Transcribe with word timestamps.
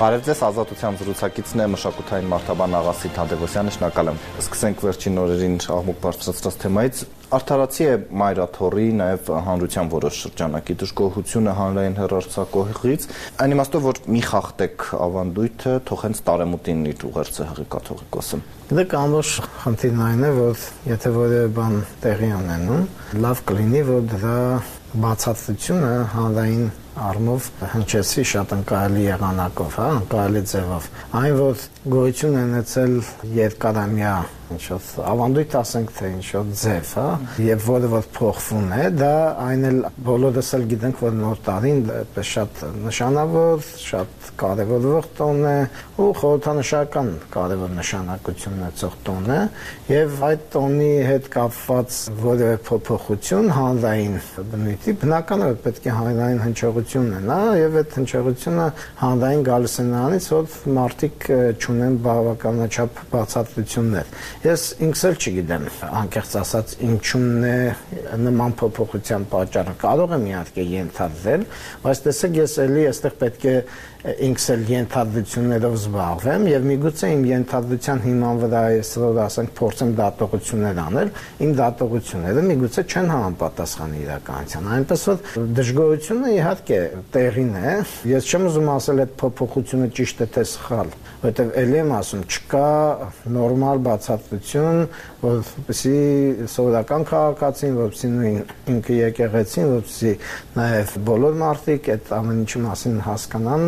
Բարև 0.00 0.22
ձեզ, 0.24 0.38
ազատության 0.46 0.94
զրուցակիցն 0.96 1.60
է 1.60 1.64
մշակութային 1.74 2.28
մարդաբան 2.30 2.76
Աղասի 2.78 3.08
Թադևոսյանը, 3.18 3.72
շնորհակալ 3.74 4.08
եմ։ 4.08 4.20
Սկսենք 4.40 4.84
վերջին 4.86 5.20
օրերին 5.20 5.58
աղմուկ 5.74 5.98
բարձրացրած 6.06 6.56
թեմայից։ 6.62 7.02
Արդարացի 7.36 7.84
է 7.84 7.98
մայրաթորի, 8.22 8.86
նաև 8.96 9.28
հանրության 9.50 9.90
որոշ 9.92 10.22
շրջանակի 10.24 10.76
դժգոհությունը 10.80 11.54
հանրային 11.60 12.00
հերարցակողից, 12.00 13.06
այն 13.44 13.54
իմաստով, 13.60 13.84
որ 13.90 14.00
մի 14.16 14.22
խախտեք 14.30 14.88
ավանդույթը, 15.04 15.76
թող 15.90 16.04
հենց 16.08 16.24
տարեմուտին 16.30 16.82
իր 16.90 17.06
ուղերձը 17.10 17.48
հղի 17.50 17.66
կաթողիկոսը։ 17.76 18.40
Դե 18.70 18.84
ամբողջ 19.04 19.30
խնդիրն 19.60 20.04
այն 20.08 20.20
է, 20.24 20.34
որ 20.40 20.66
եթե 20.90 21.14
որևէ 21.20 21.48
բան 21.60 21.80
տեղի 22.00 22.34
ունենում, 22.40 22.84
լավ 23.20 23.40
կլինի, 23.50 23.82
որ 23.90 24.04
դրա 24.10 24.36
բացատրությունը 24.90 25.90
հանրային 26.16 26.64
առումով 27.08 27.46
հնչեցի 27.74 28.24
շատ 28.32 28.52
ընկալի 28.58 29.06
եղանակով, 29.06 29.78
հա, 29.80 29.88
ընկալի 30.00 30.42
ձևով։ 30.52 30.90
Այն 31.20 31.38
որ 31.40 31.64
գոյություն 31.94 32.38
ունեցել 32.44 32.94
երկարամյա 33.40 34.14
ինչ-որ 34.54 34.88
ավանդույթ 35.10 35.56
ասենք 35.60 35.92
թե 35.96 36.10
ինչ-որ 36.16 36.48
ձև, 36.60 36.92
հա, 37.00 37.06
եւ 37.44 37.66
որը 37.70 37.90
որ 37.94 38.08
փոխվում 38.16 38.72
է, 38.76 38.84
դա 39.00 39.14
այն 39.44 39.66
էլ 39.70 39.78
բոլորս 40.10 40.50
էլ 40.58 40.64
գիտենք, 40.70 41.02
որ 41.04 41.16
նոր 41.20 41.42
տարին 41.46 41.80
այդպես 42.00 42.30
շատ 42.30 42.62
նշանավոր, 42.86 43.68
շատ 43.84 44.30
կարևորող 44.40 45.08
տոն 45.20 45.40
է 45.50 45.56
ու 46.00 46.08
խորհրդանշական 46.20 47.10
կարևոր 47.34 47.72
նշանակություն 47.76 48.58
ունեցող 48.60 48.94
տոն 49.06 49.30
է 49.30 49.40
եւ 49.90 50.22
այդ 50.30 50.44
տոնի 50.54 50.90
հետ 51.10 51.28
կապված 51.34 51.98
որևէ 52.20 52.56
փոփոխություն 52.70 53.50
հանրային 53.56 54.16
բնույթի 54.50 54.94
բնական 55.00 55.44
է 55.44 55.50
պետք 55.64 55.88
է 55.90 55.94
հանրային 56.00 56.42
հնչողություն 56.44 57.10
են, 57.20 57.30
հա, 57.30 57.40
եւ 57.60 57.78
այդ 57.80 57.96
հնչողությունը 58.00 58.66
հանրային 59.00 59.44
գալիս 59.50 59.74
է 59.80 59.84
նրանից, 59.90 60.28
որ 60.30 60.56
մարդիկ 60.80 61.28
ճունեն 61.64 61.98
բավականաչափ 62.06 63.02
բացատրություններ։ 63.10 64.14
Ես 64.40 64.62
ինքս 64.80 65.00
էլ 65.04 65.16
չգիտեմ, 65.20 65.64
անկեղծ 66.00 66.34
ասած, 66.40 66.70
ինչումն 66.86 67.42
է 67.44 67.56
նման 68.24 68.54
փոփոխության 68.56 69.26
պատճառը։ 69.28 69.74
Կարող 69.82 70.14
եմ 70.16 70.24
իհարկե 70.30 70.64
ենթադրել, 70.70 71.44
բայց 71.82 72.00
տեսեք, 72.06 72.38
ես 72.40 72.54
էլի 72.64 72.86
այստեղ 72.88 73.18
պետք 73.20 73.44
է 73.50 73.54
ինքս 74.00 74.46
էլ 74.54 74.62
ենթադրություններով 74.70 75.74
զբաղվեմ 75.76 76.46
եւ 76.48 76.64
միգուցե 76.70 77.10
իմ 77.18 77.26
ենթադրության 77.28 78.00
հիման 78.06 78.40
վրա 78.40 78.62
ես 78.80 78.92
որ 79.02 79.20
ասենք 79.26 79.52
փորձեմ 79.60 79.92
դատողություններ 80.00 80.80
անել, 80.88 81.12
իմ 81.44 81.52
դատողությունները 81.60 82.44
միգուցե 82.48 82.86
չեն 82.88 83.12
համապատասխան 83.12 83.94
իրականության։ 84.00 84.72
Այնպես 84.80 85.06
որ 85.10 85.20
դժգոհությունը 85.60 86.32
իհարկե 86.40 86.80
տեղին 87.12 87.54
է։ 87.60 87.76
Ես 88.16 88.32
չեմ 88.32 88.48
ուզում 88.48 88.72
ասել 88.80 89.04
այդ 89.04 89.14
փոփոխությունը 89.20 89.92
ճիշտ 90.00 90.24
է 90.24 90.30
թե 90.40 90.48
սխալ, 90.48 90.96
որովհետեւ 91.20 91.50
ելի 91.60 91.78
եմ 91.80 91.90
ասում, 92.00 92.22
չկա 92.30 92.68
նորմալ 93.34 93.80
բացատրություն, 93.86 94.78
որպեսի 95.20 95.96
սովորական 96.54 97.04
քաղաքացին, 97.10 97.74
որպեսի 97.80 98.10
նույն 98.14 98.38
ինքը 98.74 98.96
եկեղեցին, 99.00 99.68
որպեսի 99.74 100.14
նաեւ 100.56 100.94
բոլոր 101.10 101.36
մարդիկ 101.40 101.90
այդ 101.94 102.10
ամեն 102.20 102.40
ինչի 102.40 102.62
մասին 102.64 102.96
հասկանան 103.04 103.66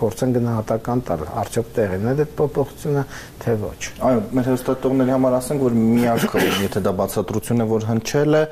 փորձեն 0.00 0.34
գնահատական 0.36 1.02
տալ 1.08 1.24
արդյոք 1.40 1.72
տեղին 1.78 2.10
է 2.10 2.14
այդ 2.20 2.34
փոփոխությունը 2.40 3.04
թե 3.40 3.54
ոչ 3.60 3.80
այո 4.10 4.20
մեր 4.36 4.48
հստատողների 4.50 5.14
համար 5.14 5.36
ասենք 5.40 5.64
որ 5.64 5.76
միակ 5.80 6.36
եթե 6.60 6.82
դա 6.84 6.92
բացատրություն 7.00 7.64
է 7.64 7.66
որ 7.70 7.86
հնչել 7.90 8.38
է 8.40 8.42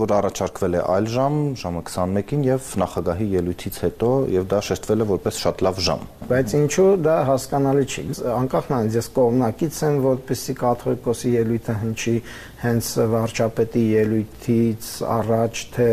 որ 0.00 0.14
առաջարկվել 0.20 0.76
է 0.78 0.82
այլ 0.94 1.08
ժամ 1.14 1.38
ժամը 1.60 1.82
21-ին 1.90 2.44
եւ 2.46 2.70
նախագահի 2.80 3.28
ելույթից 3.34 3.80
հետո 3.84 4.10
եւ 4.34 4.48
դա 4.50 4.60
շեշտվել 4.70 5.04
է 5.04 5.08
որպես 5.10 5.40
շատ 5.44 5.64
լավ 5.66 5.80
ժամ 5.90 6.04
բայց 6.30 6.54
ինչու 6.60 6.90
դա 7.04 7.16
հասկանալի 7.30 7.89
չի 7.90 8.04
անկախ 8.36 8.70
նրանից 8.70 8.98
ես 9.00 9.10
կողմնակից 9.18 9.80
եմ 9.90 10.00
որպեսի 10.06 10.56
կաթողիկոսի 10.60 11.34
ելույթը 11.36 11.76
հնչի 11.80 12.16
հենց 12.60 12.88
վարչապետի 13.14 13.84
ելույթից 13.90 14.90
առաջ 15.20 15.62
թե 15.74 15.88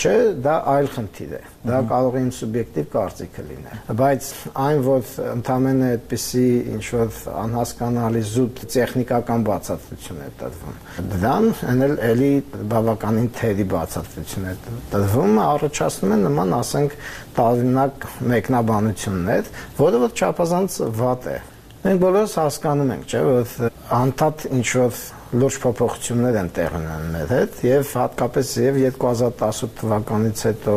չէ, 0.00 0.12
դա 0.44 0.54
այլ 0.70 0.88
խնդիր 0.94 1.32
է։ 1.34 1.40
Դա 1.66 1.78
կարող 1.90 2.14
է 2.16 2.20
իմ 2.20 2.28
սուբյեկտիվ 2.36 2.86
կարծիքը 2.92 3.42
լինել։ 3.48 3.80
Բայց 4.00 4.28
այն, 4.64 4.82
որ 4.86 5.10
ընդամենը 5.30 5.88
այդպիսի 5.94 6.44
ինչ 6.74 6.84
որ 6.94 7.18
անհասկանալի 7.40 8.22
զուտ 8.30 8.62
տեխնիկական 8.74 9.44
բացատրություն 9.50 10.22
է 10.24 10.30
տրվում, 10.40 10.78
դրան 11.10 11.50
հնել 11.60 11.94
էլի 12.10 12.32
բավականին 12.72 13.30
թերի 13.40 13.68
բացատրություն 13.74 14.50
է 14.50 14.56
տրվում, 14.94 15.40
առաջացնում 15.50 16.16
է 16.16 16.20
նման, 16.24 16.56
ասենք, 16.60 16.98
տարօրինակ 17.40 18.10
մեկնաբանություններ, 18.34 19.54
որը 19.80 20.04
որ 20.06 20.20
չափազանց 20.20 20.82
վատ 21.00 21.32
է։ 21.34 21.38
Մենք 21.80 22.00
բոլորս 22.00 22.32
հասկանում 22.36 22.90
ենք, 22.92 23.04
չէ՞, 23.08 23.20
որ 23.24 23.70
անդադ 23.96 24.42
ինչ 24.52 24.66
որ 24.76 24.98
լուրջ 25.40 25.56
փոփոխություններ 25.62 26.36
են 26.40 26.50
տեղ 26.58 26.74
ունենում 26.76 27.14
մեր 27.14 27.32
հետ 27.32 27.62
եւ 27.64 27.92
հատկապես 28.00 28.50
եւ 28.60 28.78
2018 28.84 29.72
թվականից 29.80 30.42
հետո 30.48 30.74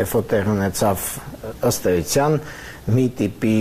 երբ 0.00 0.16
որ 0.16 0.26
տեղ 0.32 0.50
ունեցավ 0.56 1.06
ըստ 1.70 1.88
էության 1.92 2.36
մի 2.96 3.06
տիպի 3.22 3.54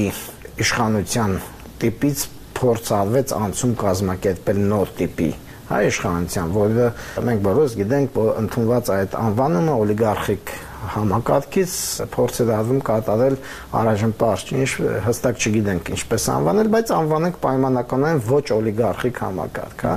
իշխանության 0.66 1.38
տիպից 1.86 2.26
փորձ 2.62 2.92
արվեց 2.98 3.36
անցում 3.38 3.78
կազմակերպել 3.86 4.66
նոր 4.74 4.96
տիպի 5.02 5.30
հայ 5.72 5.84
իշխանության, 5.92 6.52
որը 6.58 6.88
մենք 7.30 7.46
բոլորս 7.46 7.78
գիտենք, 7.80 8.18
որ 8.18 8.32
ընդունված 8.42 8.90
այդ 8.98 9.14
անվանումը 9.22 9.76
օլիգարխիկ 9.86 10.54
համակարգից 10.96 11.74
փորձ 12.12 12.40
է 12.42 12.46
դառնում 12.50 12.82
կատարել 12.88 13.36
առայժմ 13.82 14.14
པարզ 14.18 14.44
ինչ 14.62 14.70
հստակ 15.06 15.42
չգիտենք 15.42 15.92
ինչպես 15.96 16.26
անվանել, 16.36 16.70
բայց 16.76 16.94
անվանենք 16.98 17.38
պայմանականորեն 17.46 18.22
ոչ 18.32 18.46
օլիգարխիկ 18.58 19.22
համակարգ, 19.26 19.84
հա։ 19.86 19.94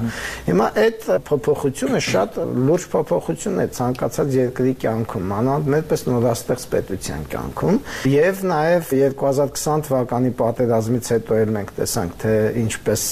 Հիմա 0.49 0.69
այդ 0.85 1.07
փոփոխությունը 1.29 2.01
շատ 2.05 2.39
լուրջ 2.69 2.87
փոփոխություն 2.95 3.63
է 3.65 3.67
ցանկացած 3.79 4.37
երկրի 4.39 4.75
կյանքում, 4.85 5.27
մանավանդ 5.35 5.71
մերպես 5.75 6.05
նորաստեղծ 6.11 6.67
պետության 6.75 7.27
կյանքում, 7.35 7.81
եւ 8.15 8.45
նաեւ 8.55 8.93
2020 8.95 9.87
թվականի 9.89 10.35
պատերազմից 10.45 11.13
հետո 11.15 11.41
էլ 11.45 11.55
մենք 11.55 11.75
տեսանք, 11.81 12.17
թե 12.25 12.35
ինչպես 12.65 13.05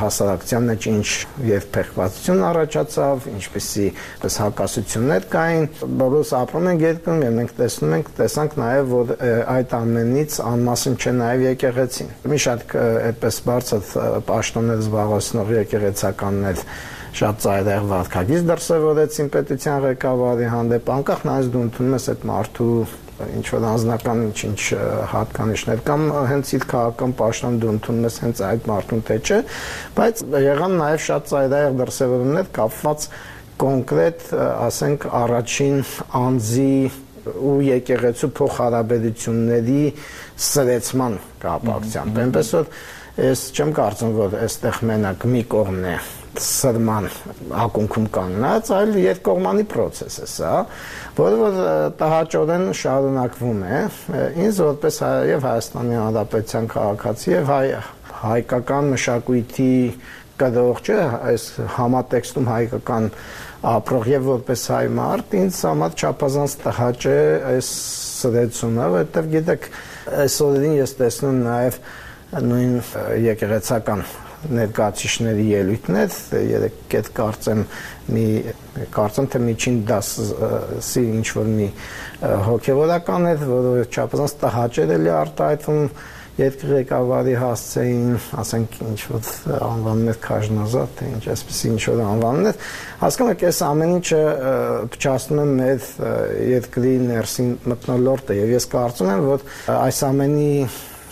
հասարակության 0.00 0.68
մեջ 0.70 0.86
ինչ 0.92 1.08
եւ 1.46 1.66
փեղկվածություն 1.76 2.44
առաջացավ, 2.50 3.26
ինչպեսի 3.36 3.86
պես 4.22 4.38
հակասություններ 4.42 5.26
կային, 5.32 5.66
բոլորս 6.00 6.32
ապրում 6.40 6.68
ենք 6.72 6.86
երկրում 6.96 7.22
եւ 7.26 7.34
մենք 7.36 7.54
տեսնում 7.60 7.94
ենք, 7.96 8.10
տեսանք 8.16 8.58
նաեւ 8.60 8.90
որ 8.92 9.14
այդ 9.52 9.72
ամենից 9.76 10.36
անմասն 10.50 10.96
չէ 10.96 11.12
նաեւ 11.20 11.46
եկեղեցին։ 11.46 12.12
Մի 12.32 12.38
շատ 12.46 12.76
այդպես 13.12 13.40
բարձր 13.46 13.90
պաշտոններ 14.26 14.84
զբաղեցնող 14.86 15.52
եկեղեցականներ 15.56 16.62
շատ 17.16 17.38
ծայրահեղ 17.46 17.84
վարկագիծ 17.90 18.42
դրսևորեցին 18.50 19.28
պետության 19.36 19.82
ղեկավարի 19.86 20.48
հանդեպ 20.52 20.90
անկախ 20.96 21.22
նայած 21.26 21.46
դու 21.54 21.62
ընդունում 21.66 21.96
ես 21.96 22.08
այդ 22.12 22.26
մարդու 22.30 22.72
ինչ 23.16 23.46
որ 23.54 23.64
անձնական 23.70 24.18
ինչ-ինչ 24.26 24.60
հատկանիշներ 25.12 25.78
կամ 25.86 26.02
հենց 26.28 26.50
իր 26.58 26.66
քաղաքական 26.72 27.14
պաշտոն 27.20 27.56
դու 27.62 27.70
ընդունում 27.76 28.06
ես 28.06 28.18
հենց 28.26 28.42
այդ 28.50 28.68
մարդուն 28.68 29.04
թե 29.08 29.16
չէ, 29.24 29.38
բայց 29.96 30.22
եղան 30.44 30.76
նաև 30.82 31.04
շատ 31.06 31.30
ծայրահեղ 31.32 31.78
դրսևորումներ 31.80 32.50
կապված 32.60 33.08
կոնկրետ, 33.62 34.28
ասենք, 34.66 35.08
առաջին 35.20 35.80
անձի 36.20 36.76
ու 37.26 37.56
եկեղեցու 37.66 38.30
փոխհարաբերությունների 38.38 39.80
սրեցման 40.46 41.16
կապակցությամբ։ 41.42 42.20
Այնպես 42.26 42.52
որ 42.56 42.70
ես 43.26 43.42
չեմ 43.56 43.72
կարծում, 43.80 44.14
որ 44.20 44.38
այստեղ 44.44 44.78
մենակ 44.90 45.26
մի 45.32 45.42
կողմն 45.56 45.88
է 45.90 45.96
սրման 46.36 47.06
ակունքում 47.64 48.08
կանգնած, 48.12 48.70
այլ 48.76 48.96
երկկողմանի 49.00 49.64
process 49.72 50.18
է 50.20 50.26
սա, 50.28 50.52
որը 51.16 51.38
որ 51.40 51.56
տհաճորեն 52.00 52.66
շարունակվում 52.80 53.62
է։ 53.64 53.80
Ինձ 54.44 54.60
որպես 54.66 55.00
եւ 55.32 55.48
Հայաստանի 55.48 55.98
Հանրապետության 56.02 56.68
քաղաքացի 56.76 57.32
եւ 57.32 57.52
հայ 57.54 57.64
հայկական 58.16 58.92
մշակույթի 58.94 59.72
կդող 60.40 60.80
չէ, 60.84 60.98
այս 61.32 61.44
համատեքստում 61.76 62.50
հայկական 62.52 63.08
ապրող 63.76 64.08
եւ 64.12 64.28
որպես 64.30 64.66
հայ 64.72 64.84
մարդ 64.96 65.36
ինձ 65.40 65.60
համար 65.68 65.96
չափազանց 65.96 66.56
տհաճ 66.66 67.06
է 67.12 67.16
այս 67.52 67.70
սրեցումը, 68.16 68.90
որովհետեւ 68.96 69.32
գիտեք, 69.36 69.70
այսօրին 70.26 70.76
ես 70.76 70.94
տեսնում 71.00 71.42
նաեւ 71.46 71.80
նույն 72.46 72.78
եկեղեցական 73.26 74.06
ներկայացիչների 74.56 75.44
ելույթներ 75.50 76.16
երեք 76.46 76.96
այդ 76.98 77.08
կարծեմ 77.16 77.62
մի 78.14 78.26
կարծեմ 78.94 79.28
թե 79.32 79.40
միջին 79.46 79.78
դասի 79.88 81.04
ինչ 81.16 81.26
որ 81.38 81.48
մի 81.56 81.68
հոգեվորական 82.46 83.28
էր 83.32 83.46
որը 83.50 83.86
չափազանց 83.88 84.36
տհաճեր 84.42 84.94
էլի 84.96 85.12
արտահայտվում 85.16 85.88
երկրի 86.36 86.72
ղեկավարի 86.76 87.34
հասցեին, 87.40 88.08
ասենք 88.42 88.74
ինչ 88.86 88.98
որ 89.12 89.30
անվաններ 89.66 90.18
քաժնազատ, 90.26 90.90
թե 90.98 91.08
ինչ 91.14 91.22
այսպեսի 91.32 91.70
ինչ 91.72 91.80
որ 91.86 92.02
անվաններ, 92.06 92.58
հասկանում 93.04 93.32
եք, 93.36 93.44
այս 93.50 93.60
ամեն 93.66 93.94
ինչը 93.96 94.20
փչացնում 94.96 95.40
է 95.40 95.46
մեր 95.62 95.88
երկրի 96.56 96.92
ներսին 97.06 97.54
մտնոլորտը 97.72 98.36
եւ 98.42 98.52
ես 98.56 98.68
կարծում 98.76 99.14
եմ, 99.16 99.24
որ 99.32 99.48
այս 99.76 100.02
ամենի 100.10 100.52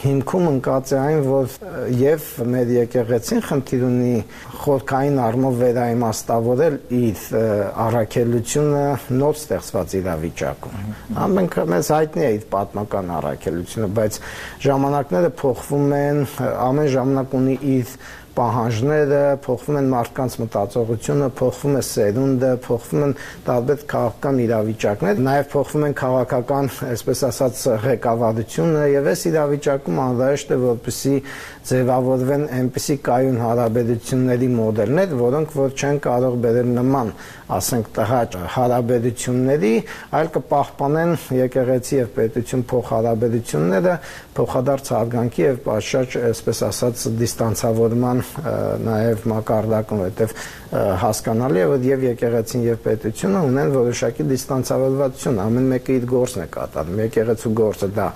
հիմքում 0.05 0.49
ընկած 0.51 0.91
է 0.95 0.99
այն, 1.01 1.21
որ 1.25 1.55
եւ 2.01 2.27
մեր 2.55 2.73
եկեղեցին 2.75 3.43
խնդիր 3.49 3.85
ունի 3.89 4.17
խորքային 4.65 5.21
առումով 5.25 5.56
վերաիմաստավորել 5.62 6.77
իր 6.99 7.23
առաքելությունը 7.85 8.83
նոր 9.21 9.39
ստեղծված 9.41 9.95
իրավիճակում։ 10.01 10.91
Ամենք 11.25 11.56
մեզ 11.75 11.93
հայտնի 11.95 12.25
է 12.25 12.33
իր 12.35 12.45
պատմական 12.55 13.15
առաքելությունը, 13.21 13.89
բայց 14.01 14.21
ժամանակները 14.65 15.33
փոխվում 15.41 15.97
են, 16.01 16.23
ամեն 16.69 16.93
ժամանակ 16.99 17.39
ունի 17.41 17.56
իր 17.75 17.97
պահանջները, 18.34 19.20
փոխվում 19.44 19.78
են 19.81 19.88
մարդկանց 19.94 20.36
մտածողությունը, 20.42 21.28
փոխվում 21.38 21.78
է 21.78 21.82
սերունդը, 21.88 22.50
փոխվում 22.64 23.04
են 23.04 23.14
տարբեր 23.48 23.84
քաղաքական 23.94 24.40
իրավիճակներ, 24.44 25.22
նաև 25.28 25.48
փոխվում 25.54 25.86
են 25.88 25.96
քաղաքական, 26.00 26.70
այսպես 26.94 27.25
ասած, 27.31 27.62
ղեկավարությունը 27.84 28.84
եւ 28.94 29.10
այս 29.14 29.25
իրավիճակում 29.31 30.00
անհրաժեշտ 30.04 30.54
է 30.54 30.58
որպեսի 30.64 31.14
ձևավորվեն 31.64 32.42
այնպիսի 32.58 32.96
կայուն 33.04 33.38
հարաբերությունների 33.40 34.48
մոդելներ, 34.54 35.14
որոնք 35.20 35.54
որ 35.56 35.70
չեն 35.78 36.00
կարող 36.04 36.34
բերել 36.44 36.72
նման, 36.76 37.12
ասենք, 37.54 37.88
տհաճ 37.96 38.36
հարաբերությունների, 38.54 39.72
այլ 40.19 40.31
կպահպանեն 40.34 41.14
եկեղեցի 41.38 41.96
եւ 42.00 42.12
պետություն 42.19 42.66
փոխհարաբերությունները 42.75 43.96
փոխադարձ 44.36 44.92
հարգանքի 44.94 45.44
եւ 45.44 45.58
պատշաճ, 45.64 46.19
այսպես 46.34 46.62
ասած, 46.69 47.04
դիստանցավորման 47.25 48.24
նաև 48.85 49.25
մակարդակում, 49.31 50.03
որտեվ 50.05 50.35
հասկանալի 50.75 51.61
է, 51.61 51.67
որ 51.71 51.85
եւ 51.87 52.06
եկեղեցին 52.09 52.65
եւ 52.67 52.81
պետությունը 52.87 53.43
ունեն 53.50 53.75
որոշակի 53.75 54.26
դիստանցավորվածություն, 54.32 55.38
ամեն 55.44 55.69
մեկը 55.75 55.99
իր 56.00 56.09
գործն 56.15 56.43
է 56.44 56.49
կատարում։ 56.56 57.05
Եկեղեցու 57.05 57.55
գործը 57.61 57.91
դա 57.94 58.09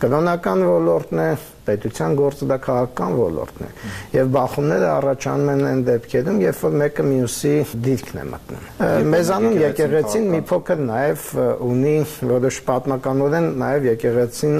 կրոնական 0.00 0.64
ոլորտն 0.70 1.22
է, 1.26 1.28
պետության 1.66 2.14
գործը 2.16 2.46
դա 2.50 2.56
քաղաքական 2.62 3.14
ոլորտն 3.18 3.64
է։ 3.66 3.68
Եվ 4.14 4.28
բախումները 4.36 4.88
առաջանում 4.92 5.48
են 5.52 5.62
այն 5.66 5.80
դեպքերում, 5.86 6.38
երբ 6.44 6.60
որ 6.62 6.76
մեկը 6.82 7.06
մյուսի 7.06 7.54
դիրքն 7.86 8.20
է 8.20 8.24
մտնում։ 8.32 8.68
Մեզանում 9.16 9.56
եկեղեցին 9.62 10.28
մի 10.34 10.40
փոքր 10.50 10.82
նաև 10.86 11.24
ունի 11.66 11.94
որոշ 12.30 12.60
պատմականորեն 12.70 13.48
նաև 13.64 13.88
եկեղեցին 13.90 14.56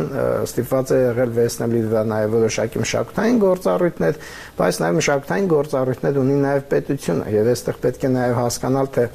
ստիպված 0.46 0.92
է 0.96 1.00
եղել 1.04 1.36
վերցնել 1.36 1.76
իր 1.76 1.86
վրա 1.92 2.04
նաև 2.16 2.36
որոշակի 2.36 2.82
մշակութային 2.82 3.40
գործառույթներ, 3.46 4.20
բայց 4.56 4.80
նաև 4.82 4.98
մշակութային 5.00 5.48
գործառույթներ 5.52 6.20
ունի 6.26 6.36
նաև 6.46 6.66
պետությունը 6.74 7.30
եւ 7.46 7.52
այստեղ 7.54 7.84
պետք 7.86 8.08
է 8.08 8.14
նաև 8.16 8.40
հասկանալ 8.42 8.90
թե 8.96 9.06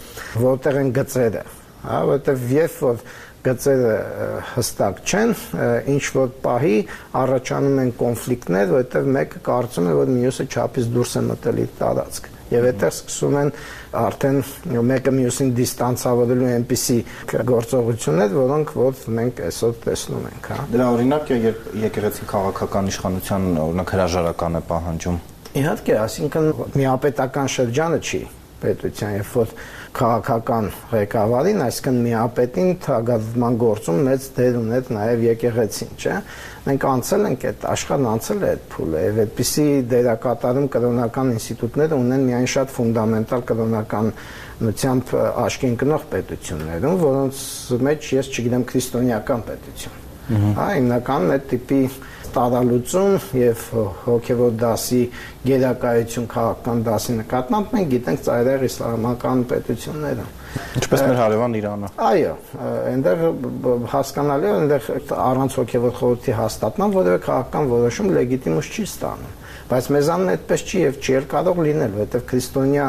որտեղ 0.46 0.80
են 0.82 0.96
գծերը 0.98 1.44
հա 1.82 2.00
որովհետեւ 2.12 2.50
երբ 2.56 2.80
որ 2.86 3.06
գծերը 3.42 3.94
հստակ 4.52 5.00
չեն, 5.02 5.32
ինչ 5.96 6.04
որ 6.18 6.34
պահի 6.44 6.76
առաջանում 7.22 7.80
են 7.82 7.94
կոնֆլիկտներ, 8.02 8.68
որովհետև 8.72 9.10
մեկը 9.16 9.42
կարծում 9.48 9.90
է, 9.90 9.96
որ 9.98 10.12
մյուսը 10.18 10.46
չափից 10.52 10.92
դուրս 10.98 11.16
է 11.18 11.24
մտել 11.32 11.64
իր 11.64 11.74
տարածք։ 11.82 12.30
Եվ 12.52 12.68
այդտեղ 12.68 12.92
սկսում 12.92 13.36
են 13.42 13.52
արդեն 14.02 14.40
մեկը 14.92 15.14
մյուսին 15.18 15.52
դիստանցավորելու 15.58 16.50
այնպիսի 16.52 16.98
գործողություններ, 17.52 18.38
որոնք 18.38 18.76
որ 18.82 19.04
մենք 19.22 19.44
այսօր 19.48 19.76
տեսնում 19.88 20.30
ենք, 20.36 20.52
հա։ 20.52 20.70
Դրա 20.76 20.92
օրինակ 21.00 21.36
երբ 21.48 21.68
եկեղեցի 21.88 22.32
քաղաքական 22.36 22.92
իշխանության 22.92 23.52
օրինակ 23.72 23.96
հրաժարական 23.96 24.60
է 24.60 24.66
պահանջում։ 24.72 25.22
Իհարկե, 25.52 25.96
այսինքն 26.00 26.46
միապետական 26.80 27.50
շրջանը 27.52 27.98
չի 28.00 28.20
պետության, 28.62 29.16
երբ 29.18 29.32
որ 29.36 29.54
քաղաքական 29.98 30.68
ղեկավարին, 30.92 31.62
այսինքն 31.66 31.98
միապետին 32.06 32.70
թագազման 32.86 33.58
գործում 33.60 33.98
մեծ 34.06 34.28
դեր 34.38 34.60
ուներ 34.62 34.92
նաև 34.96 35.24
եկեղեցին, 35.26 35.92
չէ՞։ 35.98 36.20
Մենք 36.68 36.86
անցել 36.92 37.26
ենք 37.32 37.46
այդ 37.52 37.66
աշխարհն 37.72 38.08
անցել 38.12 38.46
է 38.46 38.52
այդ 38.52 38.64
փուլը, 38.72 39.02
եւ 39.08 39.20
այդպիսի 39.26 39.66
դերակատարում 39.92 40.70
կրոնական 40.76 41.34
ինստիտուտները 41.36 42.00
ունեն 42.06 42.26
միայն 42.30 42.50
շատ 42.54 42.74
ֆունդամենտալ 42.78 43.46
կրոնական 43.52 44.14
նությամբ 44.62 45.14
աշկին 45.42 45.76
կնող 45.82 46.08
պետություններում, 46.16 46.98
որոնց 47.02 47.44
մեջ 47.90 48.10
ես 48.22 48.32
չգիտեմ 48.32 48.66
քրիստոնեական 48.72 49.46
պետություն։ 49.52 50.00
Հա, 50.32 50.66
հիմնական 50.78 51.32
այդ 51.34 51.48
տիպի 51.52 51.80
տարալուծում 52.36 53.16
եւ 53.38 53.64
հոգեվոր 54.06 54.54
դասի 54.62 55.02
գերակայություն 55.48 56.28
քաղաքական 56.32 56.84
դասի 56.88 57.16
նկատմամբ 57.22 57.76
մենք 57.76 57.92
գիտենք 57.96 58.24
ծայրահեղ 58.28 58.66
իսլամական 58.68 59.44
պետությունները 59.52 60.26
ինչպես 60.82 61.04
մեր 61.08 61.20
հարևան 61.22 61.58
Իրանը 61.62 61.92
այո 62.12 62.34
այնտեղ 62.92 63.22
հասկանալի 63.92 64.50
է 64.50 64.54
այնտեղ 64.62 64.90
առանց 65.16 65.58
հոգեվոր 65.62 65.94
խորհրդի 66.02 66.36
հաստատման 66.42 66.96
որևէ 66.98 67.22
քաղաքական 67.28 67.72
որոշում 67.72 68.12
լեգիտիմուս 68.18 68.72
չի 68.72 68.86
ստանում 68.92 69.38
բայց 69.72 69.86
մեզանն 69.96 70.32
այդպես 70.32 70.64
չի 70.68 70.82
եւ 70.82 70.98
չի 71.00 71.20
կարող 71.32 71.62
լինել 71.68 71.94
որովհետեւ 71.96 72.24
քրիստոնյա 72.32 72.88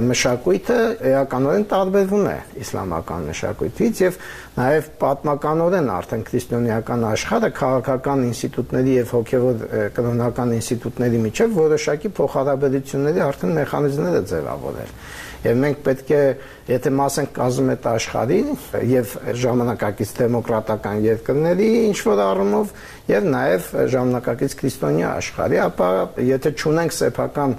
մշակույթը 0.00 0.76
էականորեն 1.12 1.64
տարբերվում 1.72 2.28
է 2.32 2.36
իսլամական 2.62 3.26
մշակույթից 3.28 4.00
եւ 4.02 4.16
նաեւ 4.56 4.88
պատմականորեն 5.02 5.90
արդեն 5.96 6.24
քրիստոնեական 6.28 7.04
աշխարհը 7.12 7.50
քաղաքական 7.58 8.24
ինստիտուտների 8.28 8.96
եւ 8.98 9.12
հոգեվոր 9.16 9.66
կրոնական 9.98 10.54
ինստիտուտների 10.58 11.20
միջև 11.26 11.58
որոշակի 11.60 12.12
փոխհարաբերությունների 12.22 13.24
արդեն 13.28 13.54
մեխանիզմներ 13.60 14.16
է 14.16 14.24
ձևավորել 14.32 14.96
եւ 15.42 15.56
մենք 15.62 15.80
պետք 15.86 16.10
է 16.14 16.22
եթե 16.70 16.90
մաս 16.94 17.16
ենք 17.22 17.32
կազմում 17.36 17.70
այդ 17.72 17.86
աշխարհին 17.92 18.50
եւ 18.92 19.14
ժամանակակից 19.42 20.12
դեմոկրատական 20.18 21.00
երկրների 21.06 21.68
ինչ 21.88 21.96
որ 22.06 22.22
առումով 22.26 22.74
եւ 23.10 23.26
նաեւ 23.32 23.66
ժամանակակից 23.92 24.54
քրիստոնյա 24.60 25.10
աշխարհի, 25.18 25.58
ապա 25.66 25.88
եթե 26.28 26.52
ճունենք 26.62 26.96
սեփական 26.98 27.56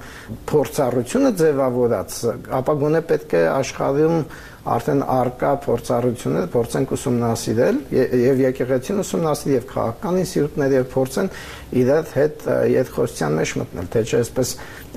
փորձառությունը 0.54 1.32
ձևավորած, 1.44 2.18
ապա 2.64 2.76
գոնե 2.84 3.04
պետք 3.12 3.36
է 3.36 3.44
աշխարհում 3.58 4.18
արդեն 4.64 5.02
արկա 5.12 5.50
փորձառությունները 5.64 6.50
փորձենք 6.54 6.92
ուսումնասիրել 6.96 7.80
եւ 8.24 8.44
եկեղեցին 8.44 9.02
ուսումնասիրել 9.04 9.58
եւ 9.58 9.66
քաղաքական 9.74 10.20
ինստիտուտները 10.22 10.78
եւ 10.78 10.86
փորձեն 10.94 11.30
իրար 11.84 12.14
հետ 12.14 12.46
յետխոսության 12.72 13.36
մեջ 13.40 13.54
մտնել 13.60 13.90
թե 13.94 14.04
չէ 14.08 14.22
այսպես 14.24 14.54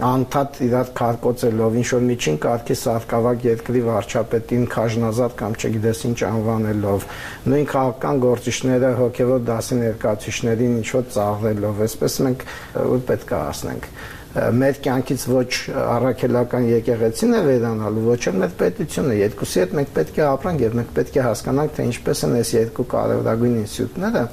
անդադ 0.06 0.60
իրար 0.66 0.90
քարկոծելով 1.00 1.78
ինչ 1.82 1.86
որ 1.96 2.04
միջին 2.06 2.38
կարգի 2.46 2.76
սարկավակ 2.86 3.46
երկրի 3.46 3.82
վարչապետին 3.86 4.66
քաժնազատ 4.76 5.36
կամ 5.40 5.56
չգիտես 5.56 6.02
ինչ 6.10 6.18
անվանելով 6.30 7.06
նույն 7.50 7.70
քաղաքական 7.72 8.20
գործիչները 8.26 8.92
հոգեվոր 9.00 9.46
դասի 9.50 9.80
ներկայացուցիչներին 9.82 10.76
ինչ 10.82 10.88
որ 10.94 11.08
ծաղրելով 11.16 11.82
այսպես 11.86 12.20
մենք 12.26 12.46
պետք 13.10 13.32
է 13.32 13.40
ասնենք 13.46 13.90
մեր 14.36 14.78
կյանքից 14.84 15.22
ոչ 15.32 15.48
առաքելական 15.80 16.66
եկեղեցին 16.68 17.36
է 17.36 17.40
վերանալու, 17.46 18.04
ոչ 18.10 18.20
էլ 18.30 18.38
մեր 18.42 18.54
պետությունը։ 18.60 19.16
Երկուսի 19.22 19.62
հետ 19.62 19.74
մենք 19.78 19.92
պետք 19.96 20.20
է 20.20 20.24
ապրանք 20.26 20.64
եւ 20.66 20.76
մենք 20.80 20.90
պետք 20.98 21.16
է 21.16 21.26
հասկանանք, 21.26 21.74
թե 21.76 21.86
ինչպես 21.90 22.22
են 22.26 22.36
այս 22.40 22.52
երկու 22.56 22.86
կարևորագույն 22.96 23.58
ինստիտուտները 23.62 24.24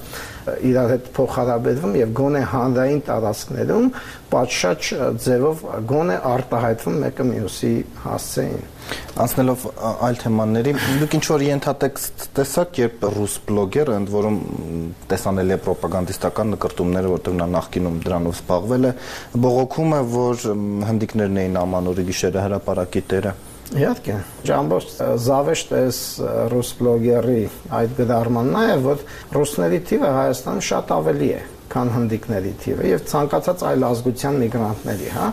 իրար 0.70 0.92
հետ 0.94 1.08
փոխհարաբերվում 1.16 1.94
եւ 2.00 2.14
գոնե 2.20 2.42
հանրային 2.54 3.02
տարածքներում 3.08 3.88
պատշաճ 4.34 4.90
ձևով 5.24 5.64
գոնե 5.92 6.18
արտահայտվում 6.34 6.98
մեկը 7.04 7.26
մյուսի 7.30 7.74
հասցեին։ 8.04 8.64
Անցնելով 9.24 9.66
այլ 10.08 10.18
թեմաների, 10.24 10.74
դուք 11.04 11.16
ինչ 11.20 11.24
որ 11.30 11.46
ենթատեքստ 11.48 12.26
տեսաք, 12.40 12.80
երբ 12.82 13.06
ռուս 13.14 13.38
բլոգերը, 13.48 13.96
ընդ 14.02 14.12
որում 14.14 14.40
տեսանելի 15.14 15.56
է 15.56 15.60
ռոպագանդիստական 15.70 16.54
նկարտումները, 16.58 17.14
որտեղ 17.14 17.40
նա 17.40 17.50
նախկինում 17.54 18.04
դրանով 18.04 18.38
զբաղվել 18.42 18.90
է, 18.90 18.94
բողոքում 19.48 19.98
է, 20.02 20.04
որ 20.18 20.46
հնդիկներն 20.92 21.42
էին 21.46 21.60
ամանորի 21.64 22.08
գիշերը 22.10 22.48
հրաապարակի 22.50 23.08
տերը։ 23.14 23.36
Իհարկե, 23.74 24.16
ճամբոշ 24.46 24.88
զավեշտ 25.24 25.72
էս 25.80 26.00
ռուս 26.52 26.70
բլոգերի 26.78 27.40
այդ 27.74 27.96
գդարմանն 27.98 28.58
է, 28.60 28.76
որ 28.84 29.00
ռուսների 29.34 29.80
թիվը 29.90 30.12
Հայաստանում 30.18 30.66
շատ 30.68 30.94
ավելի 30.94 31.30
է, 31.34 31.40
քան 31.74 31.94
հնդիկների 31.98 32.54
թիվը 32.64 32.90
եւ 32.94 33.06
ցանկացած 33.10 33.64
այլ 33.70 33.86
ազգության 33.90 34.42
միգրանտների, 34.44 35.08
հա։ 35.14 35.28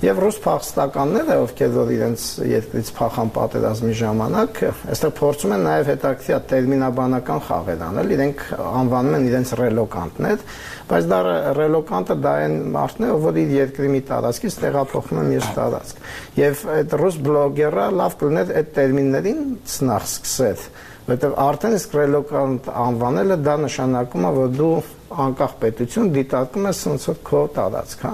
Եվ 0.00 0.20
ռուս 0.24 0.36
փախստականները, 0.40 1.34
ովքեր 1.44 1.72
որ 1.74 1.90
իրենց 1.92 2.22
երկրից 2.48 2.90
փախան 2.96 3.30
պատերազմի 3.36 3.96
ժամանակ, 4.00 4.60
այստեղ 4.94 5.10
փորձում 5.18 5.52
են 5.56 5.64
նաև 5.66 5.90
հետաքրքիր 5.90 6.38
տերմինաբանական 6.50 7.42
խաղեր 7.50 7.82
անել, 7.84 8.14
իրենք 8.16 8.44
անվանում 8.70 9.16
են 9.18 9.26
իրենց 9.28 9.52
ռելոկանտներ, 9.60 10.46
բայց 10.90 11.10
դա 11.10 11.18
ռելոկանտը 11.60 12.16
դա 12.24 12.32
են 12.46 12.54
մարդները, 12.80 13.18
որ 13.26 13.40
իր 13.44 13.52
երկրի 13.58 13.90
մի 13.92 14.00
տարածքից 14.08 14.56
տեղափոխվում 14.64 15.20
են 15.20 15.28
մյուս 15.34 15.50
տարածք։ 15.60 16.00
Եվ 16.40 16.64
այդ 16.80 16.96
ռուս 17.00 17.18
բլոգերը 17.28 17.84
լավ 18.00 18.16
կլիներ 18.20 18.54
այդ 18.60 18.72
տերմիններին 18.80 19.44
ցնախ 19.74 20.08
սկսել, 20.10 20.64
որովհետև 21.10 21.36
արդեն 21.44 21.76
իսկ 21.76 21.94
ռելոկանտ 22.00 22.72
անվանելը 22.88 23.38
դա 23.44 23.54
նշանակում 23.66 24.26
է, 24.30 24.32
որ 24.40 24.50
դու 24.60 24.72
անկախ 25.10 25.54
պետություն 25.60 26.10
դիտարկում 26.14 26.66
է 26.70 26.72
սենց 26.78 27.06
որ 27.10 27.16
քո 27.26 27.40
տարածք, 27.56 28.02
հա։ 28.06 28.12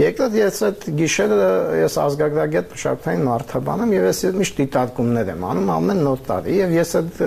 Երկրորդ 0.00 0.36
ես 0.40 0.60
այդ 0.66 0.86
գիշերը 1.00 1.48
ես 1.80 1.98
ազգագրագետ 2.02 2.72
մշակութային 2.74 3.26
մարդաբան 3.30 3.84
եմ 3.86 3.94
եւ 3.96 4.06
ես 4.10 4.22
միշտ 4.40 4.60
դիտարկումներ 4.62 5.30
եմ 5.36 5.46
անում 5.50 5.70
ամեն 5.76 6.02
նոր 6.06 6.24
տարի 6.26 6.56
եւ 6.56 6.74
ես 6.76 6.94
այդ 7.00 7.20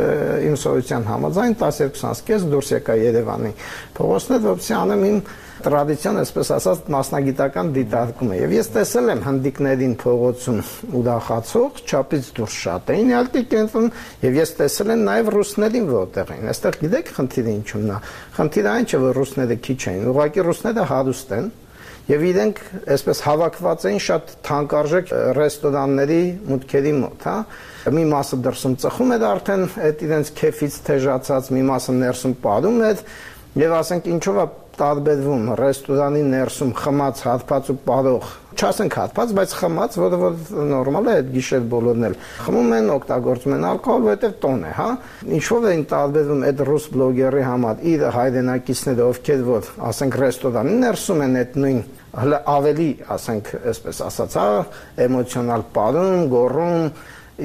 իմ 0.50 0.58
սովետյան 0.64 1.08
համաձայն 1.10 1.56
12-ից 1.64 2.50
դուրս 2.54 2.74
եկա 2.76 2.98
Երևանի 3.00 3.54
փողոցներ, 4.00 4.44
որովհետեւ 4.50 4.80
անեմ 4.84 5.08
իմ 5.10 5.24
տրադիցիոն, 5.66 6.18
այսպես 6.24 6.50
ասած, 6.56 6.82
մասնագիտական 6.94 7.72
դիտարկում 7.76 8.34
է։ 8.34 8.40
Եվ 8.40 8.54
ես 8.56 8.70
տեսել 8.76 9.12
եմ 9.14 9.24
հնդիկներին 9.28 9.96
փողոցում 10.04 10.60
ուրախացող, 11.00 11.82
չափից 11.90 12.30
դուրս 12.40 12.58
շատ 12.64 12.92
էին 12.96 13.14
յալտի 13.14 13.44
կենտրոն, 13.54 13.90
եւ 14.24 14.38
ես 14.40 14.54
տեսել 14.60 14.94
եմ 14.96 15.08
նաեւ 15.10 15.32
ռուսներին 15.36 15.90
որտեղ 15.94 16.36
էին։ 16.36 16.52
Այստեղ 16.54 16.80
գիտեք 16.84 17.12
խնդիրը 17.20 17.56
ինչու՞մն 17.60 17.90
է։ 17.90 18.04
Խնդիրը 18.40 18.70
այն 18.76 18.90
չէ, 18.90 19.02
որ 19.04 19.20
ռուսները 19.20 19.60
քիչ 19.70 19.82
էին, 19.90 20.06
ուղղակի 20.14 20.46
ռուսները 20.50 20.88
հարուստ 20.90 21.36
են, 21.40 21.52
Եվ 22.10 22.24
իրենք 22.26 22.60
այսպես 22.90 23.20
հավաքված 23.22 23.84
էին 23.86 24.00
շատ 24.02 24.32
թանկարժեք 24.48 25.12
ռեստորանների 25.38 26.22
մուտքերի 26.48 26.94
մոտ, 27.04 27.26
հա։ 27.30 27.36
Մի 27.94 28.06
մասը 28.10 28.40
դրսում 28.48 28.78
ծխում 28.82 29.14
էր 29.14 29.26
արդեն 29.30 29.66
այդ 29.86 30.02
իրենց 30.08 30.32
քեֆից 30.40 30.80
թեժացած, 30.90 31.52
մի 31.54 31.62
մասը 31.70 31.96
ներսում 32.00 32.34
ապարում 32.40 32.82
էր, 32.90 33.04
եւ 33.62 33.76
ասենք 33.78 34.10
ինչով 34.16 34.42
է 34.42 34.48
տարբերվում 34.80 35.50
ռեստորանի 35.60 36.22
ներսում 36.34 36.72
խմած 36.80 37.24
հատված 37.30 37.74
ու 37.74 37.78
պարող 37.90 38.30
չասենք 38.60 38.96
հատված, 39.00 39.34
բայց 39.38 39.52
խմած, 39.60 39.98
որը 40.02 40.18
որ 40.20 40.34
նորմալ 40.70 41.06
է 41.10 41.14
այդ 41.20 41.28
գիշեր 41.36 41.68
բոլորն 41.72 42.08
էլ 42.10 42.16
խմում 42.48 42.74
են, 42.76 42.90
օգտագործում 42.96 43.56
են 43.56 43.68
ալկոհոլ, 43.70 44.02
որովհետև 44.08 44.34
տոն 44.44 44.66
է, 44.66 44.72
հա։ 44.80 44.88
Ինչով 45.38 45.68
են 45.70 45.84
տարբերվում 45.94 46.44
այդ 46.50 46.64
ռուս 46.70 46.88
բլոգերի 46.96 47.46
համար 47.50 47.86
իր 47.94 48.04
հայրենակիցները, 48.18 49.06
ովքեր 49.14 49.46
որ 49.50 49.70
ասենք 49.90 50.20
ռեստորանի 50.24 50.76
ներսում 50.84 51.24
են 51.30 51.40
այդ 51.40 51.56
նույն 51.64 51.80
հələ 52.10 52.42
ավելի, 52.50 52.90
ասենք, 53.16 53.54
այսպես 53.70 54.02
ասած, 54.10 54.36
հա, 54.40 54.62
էմոցիոնալ 55.06 55.66
պարում, 55.76 56.24
գոռում, 56.34 56.86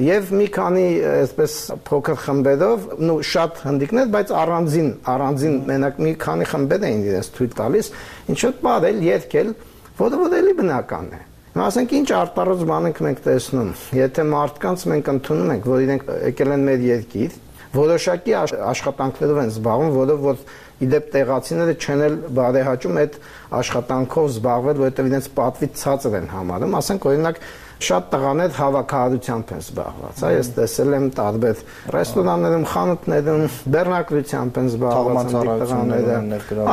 եւ 0.01 0.31
մի 0.35 0.47
քանի 0.55 0.85
այսպես 1.11 1.53
փոքր 1.87 2.17
խմբերով, 2.25 2.87
նո 3.05 3.15
շատ 3.29 3.61
հնդիկներ, 3.65 4.09
բայց 4.15 4.33
առանձին, 4.41 4.89
առանձին 5.13 5.55
մենակ 5.69 6.01
մի 6.05 6.13
քանի 6.25 6.47
խմբեր 6.51 6.85
էին 6.89 7.05
իրենց 7.11 7.29
թույլ 7.37 7.55
տալիս, 7.61 7.89
ինչու՞ 8.33 8.51
բարել, 8.65 8.99
երկել, 9.05 9.55
որը 10.01 10.19
որ 10.25 10.37
էլի 10.41 10.53
բնական 10.59 11.09
է։ 11.15 11.21
Ասենք 11.55 11.91
ինչ 11.95 12.07
արտարոց 12.11 12.63
բան 12.67 12.87
ենք 12.89 12.97
մենք 13.05 13.19
տեսնում։ 13.25 13.67
Եթե 13.95 14.23
մարդկանց 14.27 14.81
մենք 14.91 15.11
ընդունում 15.13 15.51
ենք, 15.55 15.67
որ 15.71 15.83
իրենք 15.85 16.09
եկել 16.25 16.51
են 16.55 16.65
մեր 16.67 16.81
երկիր, 16.89 17.37
որոշակի 17.75 18.33
աշխատանքներով 18.75 19.39
են 19.45 19.53
զբաղվում, 19.55 19.93
որով 19.95 20.25
որ 20.25 20.41
իդեպ 20.85 21.07
տեղացիները 21.15 21.75
չեն 21.79 22.03
էլ 22.05 22.15
բարեհաճում 22.35 22.99
այդ 23.01 23.17
աշխատանքով 23.59 24.27
զբաղվել, 24.35 24.79
որովհետև 24.81 25.09
իրենց 25.11 25.29
պատվի 25.39 25.69
ցածր 25.79 26.17
են 26.19 26.27
համարում։ 26.35 26.75
Ասենք 26.79 27.07
օրինակ 27.11 27.39
շատ 27.83 28.05
տղաներ 28.13 28.53
հավաքահարությամբ 28.55 29.51
են 29.55 29.63
զբաղված։ 29.65 30.21
Հա 30.25 30.29
ես 30.35 30.49
տեսել 30.55 30.95
եմ 30.95 31.07
տարբեր 31.15 31.63
ռեստորաններում, 31.95 32.65
խանութներում 32.71 33.43
բեռնակրությամբ 33.75 34.59
են 34.61 34.69
զբաղված 34.71 35.33
տղաները։ 35.35 36.19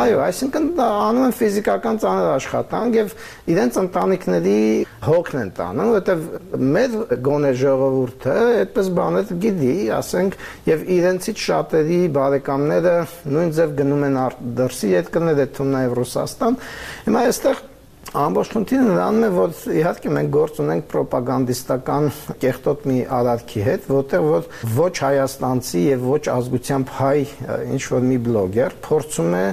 Այո, 0.02 0.20
այսինքն 0.26 0.68
դա 0.78 0.86
անում 1.02 1.26
են 1.26 1.34
ֆիզիկական 1.42 2.00
ծանր 2.02 2.28
աշխատանք 2.32 2.98
եւ 3.02 3.14
իրենց 3.52 3.78
ընտանիքների 3.82 4.58
հոգն 5.02 5.42
են 5.42 5.50
տանում, 5.58 5.90
որովհետեւ 5.92 6.22
մեր 6.76 6.96
գոնե 7.26 7.52
ժողովուրդը 7.62 8.36
այդպես 8.62 8.92
բաներ 8.98 9.34
գիտի, 9.42 9.74
ասենք, 9.98 10.38
եւ 10.70 10.86
իրենցից 10.96 11.44
շատերի 11.48 12.00
բարեկամները 12.16 12.94
նույն 13.32 13.52
ձև 13.58 13.76
գնում 13.82 14.06
են 14.08 14.18
դրսի 14.62 14.92
երկրներ, 14.92 15.42
այդ 15.42 15.54
թվում 15.58 15.76
նաեւ 15.76 15.98
Ռուսաստան։ 16.02 16.58
Հիմա 17.08 17.26
այստեղ 17.32 17.62
Ամբողջ 18.12 18.48
խնդիրը 18.52 18.86
նրանում 18.86 19.22
է, 19.24 19.28
որ 19.32 19.52
իհարկե 19.72 20.10
մենք 20.12 20.32
գործ 20.34 20.58
ունենք 20.60 20.94
ռոպագանդիստական 20.96 22.08
կեղտոտ 22.42 22.82
մի 22.90 22.96
արարքի 23.18 23.62
հետ, 23.68 23.86
որտեղ 23.88 24.26
որ 24.26 24.48
ոչ 24.76 24.90
հայաստանցի 25.06 25.84
եւ 25.86 26.04
ոչ 26.10 26.20
ազգությամբ 26.34 26.92
հայ 26.98 27.14
ինչ 27.72 27.82
որ 27.94 28.04
մի 28.10 28.18
բլոգեր 28.26 28.76
փորձում 28.84 29.36
է 29.38 29.44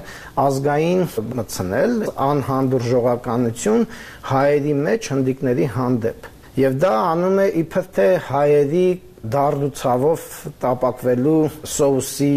ազգային 0.43 1.05
մտցնել 1.39 1.95
անհանդուրժողականություն 2.27 3.87
հայերի 4.33 4.75
մեջ 4.89 5.11
հնդիկների 5.13 5.69
հանդեպ։ 5.79 6.29
Եվ 6.59 6.79
դա 6.83 6.93
անում 7.13 7.39
է 7.39 7.47
իբր 7.63 7.85
թե 7.95 8.09
հայերի 8.27 8.87
դարդուցավով 9.19 10.25
տապակվելու 10.63 11.39
սոուսի 11.67 12.31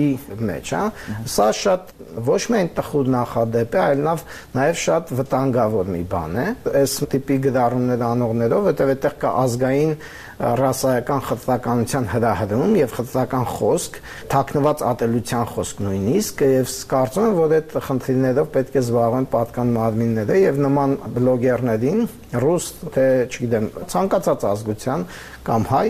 մեջ, 0.49 0.73
հա։ 0.75 0.83
Սա 1.31 1.47
շատ 1.59 1.93
ոչ 2.27 2.41
միայն 2.53 2.71
տխուր 2.79 3.11
նախադեպ 3.15 3.77
է, 3.77 3.83
այլ 3.83 4.03
նաեւ 4.07 4.25
նաեւ 4.59 4.81
շատ 4.83 5.12
վտանգավոր 5.21 5.93
մի 5.93 6.03
բան 6.12 6.37
է։ 6.43 6.47
Այս 6.83 6.97
տիպի 7.12 7.39
գդարումներ 7.47 8.05
անողներով, 8.09 8.67
որտեղ 8.73 8.93
այդտեղ 8.97 9.17
կա 9.23 9.33
ազգային 9.43 9.95
ռասայական 10.43 11.21
խտրականության 11.23 12.07
հրահրում 12.11 12.73
եւ 12.81 12.95
խտրական 12.97 13.45
խոսք, 13.53 13.99
թաքնված 14.33 14.81
ատելության 14.89 15.45
խոսք 15.53 15.83
նույնիսկ 15.87 16.43
եւ 16.49 16.73
կարծում 16.93 17.29
եմ, 17.29 17.37
որ 17.39 17.55
այդ 17.59 17.77
խնդիրներով 17.87 18.49
պետք 18.57 18.79
է 18.79 18.83
զբաղվեն 18.83 19.29
պատկան 19.37 19.71
մարմինները 19.77 20.41
եւ 20.43 20.59
նման 20.67 20.97
բլոգերներին, 21.19 22.03
ռուս 22.43 22.67
թե, 22.97 23.07
չգիտեմ, 23.29 23.71
ցանկացած 23.93 24.49
ազգության 24.51 25.07
կամ 25.47 25.69
հայ 25.71 25.87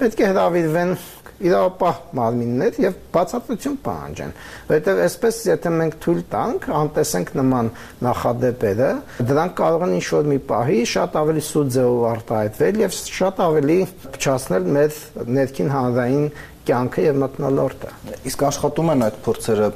պետք 0.00 0.24
է 0.24 0.30
հրավիրվեն 0.32 0.96
իրավապահ 1.44 1.96
մարմիններ 2.14 2.76
եւ 2.84 2.98
բացատրություն 3.14 3.76
պահանջեն 3.84 4.32
որովհետեւ 4.68 5.00
այսպես 5.04 5.38
եթե 5.48 5.72
մենք 5.74 5.96
թույլ 6.04 6.20
տանք 6.34 6.68
անտեսենք 6.78 7.32
նման 7.40 7.70
նախադեպերը 8.06 8.90
դրանք 9.30 9.56
կարող 9.60 9.84
են 9.88 9.94
ինչ-որ 9.98 10.30
մի 10.30 10.38
պահի 10.52 10.80
շատ 10.94 11.18
ավելի 11.24 11.44
սուտ 11.48 11.72
ձևով 11.74 12.06
արտահայտվել 12.12 12.80
եւ 12.84 12.96
շատ 13.18 13.42
ավելի 13.48 13.78
փչացնել 14.14 14.70
մեր 14.78 15.00
ներքին 15.38 15.74
հանրային 15.74 16.28
կյանքը 16.68 17.02
եւ 17.04 17.18
մտնոլորտը։ 17.22 17.90
Իսկ 18.30 18.42
աշխատում 18.48 18.90
են 18.94 19.04
այդ 19.04 19.16
փորձերը, 19.24 19.68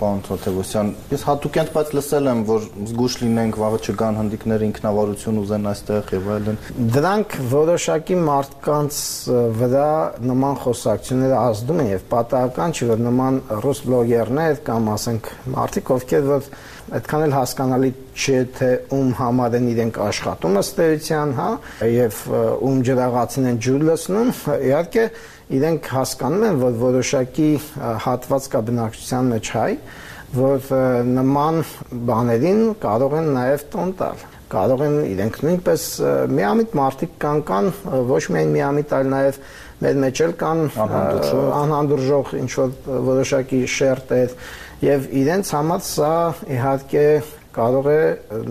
պարոն 0.00 0.22
Թոթևոսյան։ 0.26 0.90
Ես 1.12 1.24
հատուկենտ 1.28 1.72
բայց 1.76 1.92
լսել 1.98 2.30
եմ, 2.32 2.42
որ 2.48 2.66
զգուշ 2.90 3.16
լինենք, 3.22 3.58
վաղը 3.62 3.80
չգան 3.92 4.18
հնդիկները 4.22 4.68
ինքնավարություն 4.72 5.40
ուզեն 5.42 5.70
այստեղ 5.72 6.12
եւ 6.16 6.28
այլն։ 6.36 6.60
Դրանք 6.96 7.38
որոշակի 7.52 8.18
մարդկանց 8.32 9.00
վրա 9.62 9.88
նման 10.32 10.60
խոսակցությունները 10.66 11.40
ազդում 11.42 11.82
են 11.82 11.90
եւ 11.92 12.06
պատահական 12.12 12.76
չի, 12.76 12.90
որ 12.92 13.02
նման 13.06 13.40
ռուս 13.62 13.82
բլոգերներ 13.86 14.62
կամ 14.66 14.92
ասենք 14.96 15.32
մարդիկ, 15.56 15.92
ովքեր 15.96 16.30
որ 16.32 16.52
այդքան 16.92 17.22
էլ 17.24 17.34
հասկանալի 17.36 17.90
չէ 18.12 18.38
թե 18.58 18.70
ում 18.92 19.12
համար 19.16 19.54
են 19.56 19.68
իրենք 19.72 20.00
աշխատում 20.06 20.58
ըստ 20.60 20.80
էության, 20.86 21.30
հա, 21.38 21.46
եւ 21.88 22.18
ում 22.68 22.82
ջրաղացին 22.88 23.48
են 23.52 23.60
ջուր 23.66 23.86
լցնում, 23.88 24.32
իհարկե 24.68 25.06
իրենք 25.58 25.88
հասկանում 25.92 26.46
են, 26.48 26.60
որ 26.62 26.76
որոշակի 26.82 27.50
հատված 28.06 28.48
կա 28.52 28.62
բնակչության 28.68 29.32
մեջ 29.32 29.50
հայ, 29.56 29.70
որ 30.32 30.70
նման 31.12 31.58
բաներին 32.08 32.62
կարող 32.82 33.18
են 33.20 33.26
նաև 33.36 33.66
տոն 33.72 33.90
տալ 33.98 34.22
կարող 34.52 34.84
են 34.84 34.96
իրենք 35.08 35.36
նույնպես 35.46 35.84
միամիտ 36.32 36.74
մարդիկ 36.76 37.12
կան 37.24 37.42
կան 37.48 37.68
ոչ 38.08 38.22
միայն 38.34 38.50
միամիտ 38.56 38.94
այլ 38.96 39.12
նաև 39.12 39.38
մեր 39.82 40.00
մեջ 40.02 40.22
էլ 40.26 40.34
կան 40.42 40.60
անհանդուրժող 41.60 42.34
ինչ 42.40 42.50
որ 42.58 42.74
որոշակի 43.08 43.60
շերտեր 43.76 44.34
եւ 44.84 45.08
իրենց 45.22 45.52
համար 45.56 45.84
սա 45.88 46.12
իհարկե 46.56 47.06
կարող 47.56 47.88
է 47.92 48.02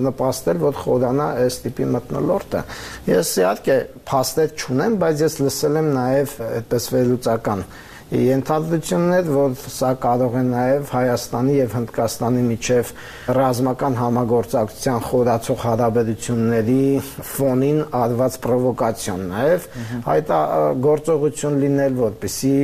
նպաստել, 0.07 0.59
որ 0.61 0.79
խորանա 0.81 1.27
այս 1.45 1.59
տիպի 1.65 1.87
մտնոլորտը։ 1.95 2.63
Ես 3.11 3.31
իհարկե 3.41 3.77
փաստեր 4.11 4.53
չունեմ, 4.61 4.97
բայց 5.01 5.23
ես 5.25 5.37
լսել 5.41 5.79
եմ 5.81 5.89
նաև 5.97 6.35
այդպես 6.51 6.89
վերլուծական 6.95 7.65
Ենթադրություններ, 8.11 9.27
որ 9.31 9.53
սա 9.71 9.89
կարող 10.03 10.33
է 10.35 10.41
նաև 10.43 10.89
Հայաստանի 10.91 11.53
եւ 11.55 11.75
Հնդկաստանի 11.77 12.41
միջև 12.43 12.89
ռազմական 13.37 13.93
համագործակցության 14.01 14.97
խորացող 15.05 15.61
հարաբերությունների 15.63 16.81
ֆոնին 17.29 17.79
արված 18.01 18.35
պրովոկացիոն 18.43 19.23
նաև 19.31 19.69
հայտա 20.09 20.39
գործողություն 20.87 21.55
լինել, 21.63 21.95
որպեսի 22.01 22.55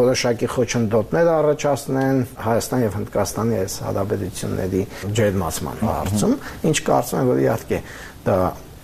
որոշակի 0.00 0.50
խոչընդոտներ 0.56 1.30
առաջացնեն 1.36 2.18
Հայաստան 2.50 2.82
եւ 2.88 2.98
Հնդկաստանի 2.98 3.60
այս 3.60 3.78
հարաբերությունների 3.86 4.82
ջերմացման 5.20 5.86
հարցում, 5.86 6.34
ինչ 6.66 6.76
կարծում 6.90 7.22
եմ, 7.22 7.30
որ 7.30 7.44
իհարկե 7.46 7.80
դա 8.26 8.40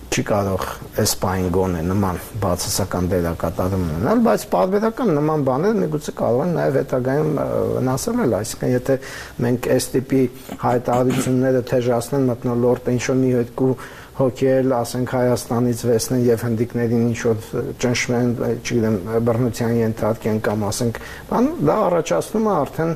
չի 0.07 0.23
կարող 0.27 0.63
այս 1.01 1.13
պայն 1.21 1.47
գոնե 1.53 1.81
նման 1.87 2.19
բացասական 2.41 3.09
դերակատարում 3.11 3.83
ունենալ, 3.87 4.21
բայց 4.27 4.45
պարբերական 4.53 5.11
նման 5.17 5.45
բաներ 5.47 5.77
միգուցե 5.83 6.13
կարող 6.17 6.41
են 6.45 6.53
նաև 6.57 6.77
հետագայում 6.79 7.31
վնասել, 7.77 8.35
այսինքն 8.39 8.73
եթե 8.73 8.97
մենք 9.45 9.69
այս 9.77 9.87
տիպի 9.93 10.21
հայտարարությունները 10.63 11.63
թեժացնեն 11.71 12.27
մտնոլորտը 12.31 12.97
ինչ 12.97 13.03
որ 13.07 13.19
մի 13.21 13.31
երկու 13.37 13.71
հոգել, 14.17 14.71
ասենք 14.73 15.11
Հայաստանից 15.13 15.81
վեսնեն 15.85 16.21
եւ 16.25 16.45
հնդիկներին 16.47 17.03
ինչ 17.11 17.19
որ 17.27 17.65
ճնշվեն, 17.83 18.31
չգիտեմ, 18.57 18.95
բռնության 19.27 19.75
ենթարկեն 19.77 20.39
կամ 20.47 20.65
ասենք, 20.71 21.01
բան 21.29 21.49
դա 21.69 21.75
առաջացնում 21.91 22.47
է 22.47 22.55
արդեն 22.57 22.95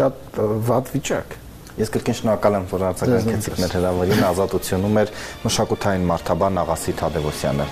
շատ 0.00 0.40
վատ 0.70 0.94
վիճակ։ 0.96 1.36
Ես 1.76 1.90
կրկին 1.92 2.16
շնորհակալ 2.16 2.54
եմ, 2.56 2.68
որ 2.70 2.84
արձագանքեցիք 2.90 3.58
մեր 3.60 3.74
հրավերին 3.76 4.22
ազատությունում 4.30 5.00
էր 5.02 5.12
մշակութային 5.44 6.06
մարդաբան 6.12 6.62
Աղասի 6.64 6.96
Թադևոսյանը։ 7.02 7.68